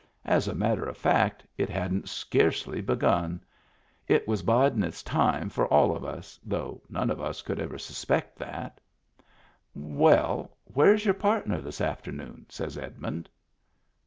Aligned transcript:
As 0.25 0.47
a 0.47 0.55
matter 0.55 0.83
of 0.83 0.97
fact 0.97 1.45
it 1.59 1.69
hadn't 1.69 2.09
scarcely 2.09 2.81
begun; 2.81 3.39
it 4.07 4.27
was 4.27 4.41
bidin' 4.41 4.81
its 4.81 5.03
time 5.03 5.47
for 5.47 5.67
all 5.67 5.95
of 5.95 6.03
us, 6.03 6.39
though 6.43 6.81
none 6.89 7.11
of 7.11 7.21
us 7.21 7.43
could 7.43 7.59
ever 7.59 7.77
suspect 7.77 8.39
that 8.39 8.81
"Well, 9.75 10.57
where's 10.63 11.05
your 11.05 11.13
partner 11.13 11.61
this 11.61 11.81
afternoon?" 11.81 12.47
says 12.49 12.79
Edmund. 12.79 13.29